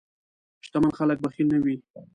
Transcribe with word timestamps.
شتمن 0.65 0.91
خلک 0.99 1.17
بخیل 1.23 1.47
نه 1.53 1.59
وي. 1.63 1.75